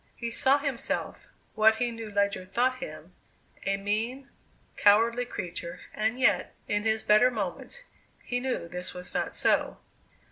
He 0.15 0.31
saw 0.31 0.57
himself 0.57 1.27
what 1.53 1.75
he 1.75 1.91
knew 1.91 2.09
Ledyard 2.09 2.51
thought 2.53 2.77
him 2.79 3.13
a 3.67 3.77
mean, 3.77 4.29
cowardly 4.75 5.25
creature, 5.25 5.79
and 5.93 6.19
yet, 6.19 6.55
in 6.67 6.81
his 6.81 7.03
better 7.03 7.29
moments, 7.29 7.83
he 8.23 8.39
knew 8.39 8.67
this 8.67 8.95
was 8.95 9.13
not 9.13 9.35
so. 9.35 9.77